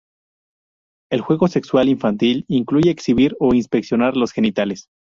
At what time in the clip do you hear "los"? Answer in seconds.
4.17-4.31